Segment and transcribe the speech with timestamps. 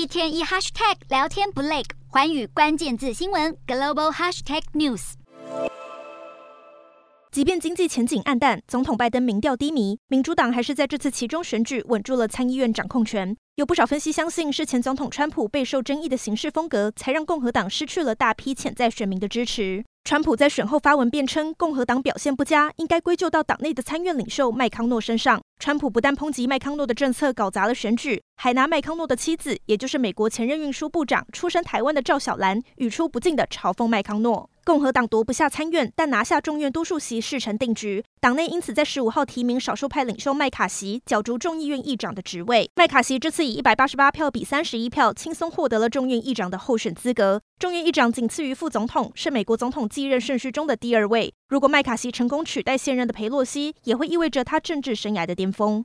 [0.00, 5.12] 一天一 hashtag 聊天不累，寰宇关键字新闻 global hashtag news。
[7.30, 13.36] 即便经济前景黯淡，总统拜登民调低迷，民主党还是在这次其中选举稳住了参议院掌控权。
[13.56, 19.84] 有不少分析相信，是前总统川普备受争议的行事风格，才让共和党失去了大批潜在选民的支持。
[20.04, 25.42] 川普在选后发文辩称，共和党表现不佳，应该归咎到党内的参院领袖麦康诺身上。
[25.60, 34.48] 川普不但抨击麦康诺的政策搞砸了选举，还拿麦康诺的妻子，也就是美国前任运输部长、出身台湾的赵小兰，语出不尽地嘲讽麦康诺。
[34.70, 38.04] 共和党夺不下参院，但拿下众院多数席事成定局。
[38.20, 42.70] 党内因此在十五号提名少数派领袖麦卡锡角逐众议院议长的职位。
[42.76, 47.42] 麦卡锡这次以一百八十八票比三十一票，轻松获得了众院议长的候选资格。
[47.58, 51.34] 众院议长仅次于副总统，是美国总统继任顺序中的第二位。
[51.48, 55.84] 如果麦卡锡成功取代现任的佩洛西，也会意味着他政治生涯的巅峰。